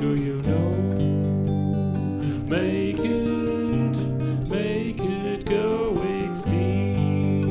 do 0.00 0.14
you 0.14 0.40
know? 0.48 0.70
Make 2.48 3.00
it, 3.00 3.96
make 4.48 4.98
it 4.98 5.44
go 5.44 5.94
extinct. 6.24 7.46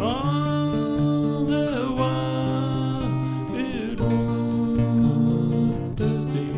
All 0.00 1.44
the 1.44 1.92
while 1.98 3.02
it 3.54 4.00
was 4.00 5.84
thirsty 5.94 6.54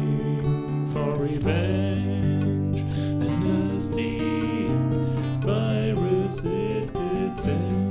for 0.93 1.11
revenge, 1.17 2.79
and 2.81 3.41
nasty 3.43 4.69
virus 5.41 6.45
it 6.45 6.95
did 6.95 7.41
send. 7.41 7.84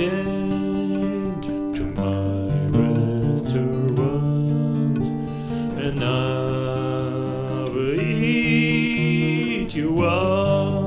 Your 0.00 1.34
to 1.74 1.84
my 1.96 2.68
restaurant, 2.78 3.92
and 5.78 6.02
I 6.02 7.64
will 7.70 8.00
eat 8.00 9.74
you 9.74 10.02
up. 10.04 10.82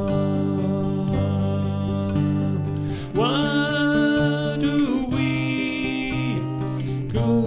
Why 3.13 4.57
do 4.59 5.07
we 5.11 6.39
go 7.13 7.43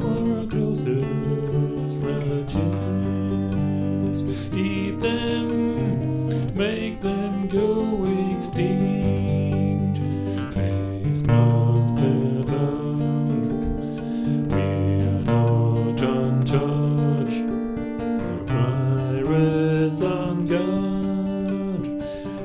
for 0.00 0.40
our 0.40 0.46
closest 0.46 2.02
relatives? 2.02 2.64
Eat 4.54 5.00
them, 5.00 5.46
make 6.54 7.00
them 7.00 7.48
go 7.48 8.04
extinct. 8.36 9.23
depends 19.94 20.02
on 20.02 20.44
God. 20.44 21.82